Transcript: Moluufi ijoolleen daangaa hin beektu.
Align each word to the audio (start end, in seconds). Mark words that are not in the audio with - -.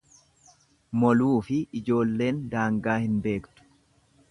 Moluufi 1.03 1.59
ijoolleen 1.81 2.41
daangaa 2.55 2.99
hin 3.05 3.23
beektu. 3.29 3.71